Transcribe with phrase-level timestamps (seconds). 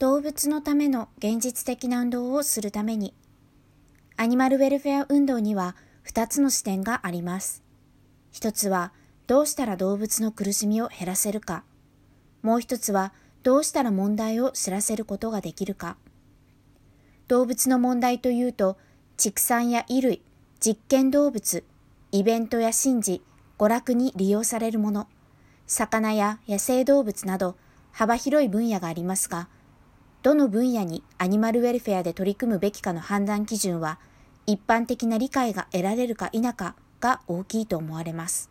[0.00, 3.14] 動物のための現実的な運動をするために、
[4.16, 7.62] アニマルウェルフェア運動には2つの視点があります。
[8.32, 8.92] 一つは、
[9.28, 11.62] どうしたら動物の苦しみを減らせるか。
[12.42, 13.12] もう一つは、
[13.44, 15.96] どうしたら問題を知らせることができるか。
[17.28, 18.76] 動物の問題というと、
[19.16, 20.22] 畜産や衣類、
[20.58, 21.62] 実験動物、
[22.10, 23.22] イベントや神事、
[23.58, 25.06] 娯楽に利用されるもの、
[25.68, 27.56] 魚や野生動物など
[27.92, 29.48] 幅広い分野がありますが、
[30.24, 33.98] どの分野にアニマルウェルフェアで取り組むべきかの判断基準は、
[34.46, 38.48] 一般的な理解が得られるか否かが大きいと思われます。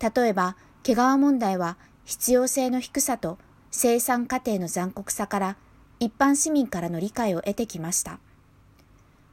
[0.00, 3.36] 例えば、毛皮問題は必要性の低さと
[3.72, 5.56] 生産過程の残酷さから
[5.98, 8.20] 一般市民からの理解を得てきました。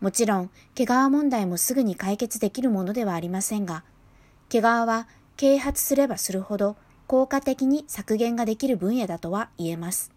[0.01, 3.83] もちろん、毛皮問題もすぐに解決できるものではありませんが、
[4.49, 10.14] 毛皮は啓発すればするほど効果的に削減ができる分野だとは言えます。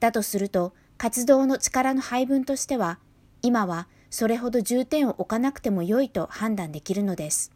[0.00, 2.98] だとすると、活動の力の配分としては、
[3.42, 7.52] 今はそれほど重点を置かなくても良いと判断できるのです。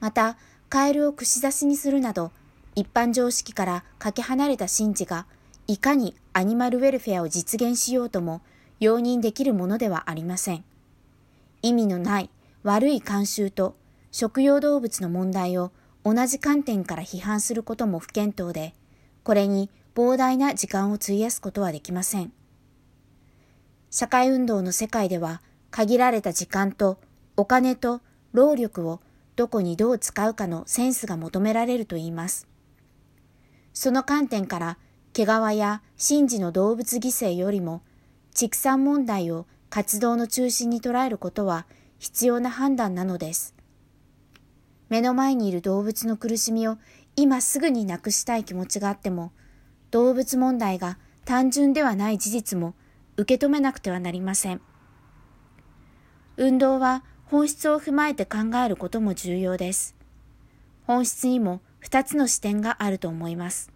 [0.00, 0.36] また、
[0.68, 2.30] カエルを串刺しにするなど、
[2.74, 5.26] 一般常識からかけ離れた神事が、
[5.66, 8.42] いかにアニマルウェルフェアを実現しようとも
[8.78, 10.64] 容認できるものではありません。
[11.62, 12.30] 意味のない
[12.62, 13.74] 悪い慣習と
[14.12, 15.72] 食用動物の問題を
[16.04, 18.74] 同じ観点から批判することも不検討で、
[19.24, 22.30] これに膨大な時間を費やすことはできません。
[23.90, 27.00] 社会運動の世界では限られた時間と
[27.34, 29.00] お金と労力を
[29.36, 32.46] どこにどう使うかのセンスが求められると言います。
[33.72, 34.78] その観点から
[35.14, 37.80] 毛皮や神事の動物犠牲よりも
[38.34, 41.64] 畜産問題を活動の中心に捉えることは
[41.98, 43.54] 必要な判断なのです。
[44.90, 46.76] 目の前にいる動物の苦しみを
[47.16, 49.32] 今すぐになくしたい気持ちがあっても、
[49.96, 52.74] 動物問題が単純ではない事実も
[53.16, 54.60] 受け止めなくてはなりません。
[56.36, 59.96] 運動は本質を踏まえて考えることも重要です。
[60.86, 63.72] 本質にも二つの視点があると思います。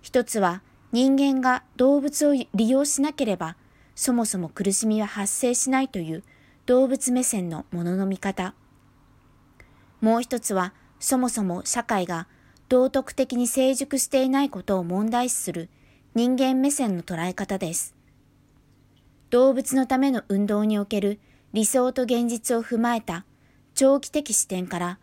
[0.00, 0.62] 一つは
[0.92, 3.56] 人間が動物を利用しなければ
[3.96, 6.22] そもそも苦しみは発生しないという
[6.66, 8.54] 動物目線のものの見方。
[10.00, 12.28] もう一つはそもそも社会が
[12.68, 15.68] 道徳的に成熟していないことを問題視する
[16.14, 17.94] 人間目線の捉え方です。
[19.30, 21.20] 動物のための運動における
[21.52, 23.24] 理想と現実を踏まえた
[23.74, 24.98] 長期的視点から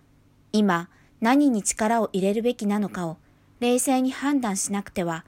[0.51, 0.89] 今
[1.21, 3.17] 何に力を入れるべきなのかを
[3.59, 5.23] 冷静に判断しなくては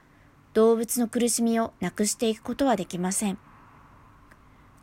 [0.52, 3.38] 動物の苦しみをなくしていくことはできません。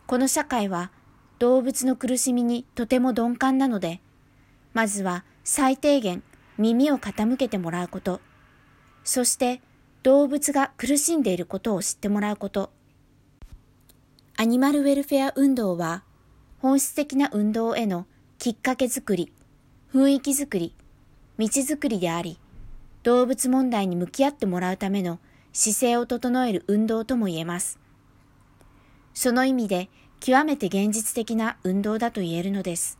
[0.07, 0.91] この社会は
[1.37, 4.01] 動物の苦しみにとても鈍感なので、
[4.73, 6.23] まずは最低限
[6.57, 8.21] 耳を傾けてもらうこと、
[9.03, 9.61] そして
[10.03, 12.71] 動物が苦しんでいることを知ってもらうこと。
[14.37, 16.03] アニマルウェルフェア運動は
[16.59, 18.05] 本質的な運動への
[18.39, 19.31] きっかけづくり、
[19.93, 20.75] 雰囲気づくり、
[21.37, 22.39] 道づくりであり、
[23.03, 25.19] 動物問題に向き合ってもらうための
[25.51, 27.79] 姿勢を整える運動とも言えます。
[29.13, 32.97] その意味で極めて現実的な運動だと言えるのです。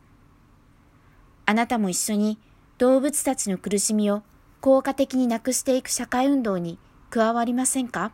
[1.46, 2.38] あなたも一緒に
[2.78, 4.22] 動物たちの苦しみを
[4.60, 6.78] 効果的になくしていく社会運動に
[7.10, 8.12] 加わりませんか？